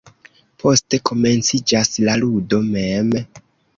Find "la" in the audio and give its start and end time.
2.07-2.17